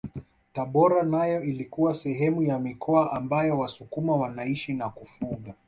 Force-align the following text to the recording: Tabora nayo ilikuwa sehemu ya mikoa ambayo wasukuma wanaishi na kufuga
Tabora 0.53 1.01
nayo 1.03 1.41
ilikuwa 1.43 1.95
sehemu 1.95 2.43
ya 2.43 2.59
mikoa 2.59 3.11
ambayo 3.11 3.59
wasukuma 3.59 4.15
wanaishi 4.15 4.73
na 4.73 4.89
kufuga 4.89 5.53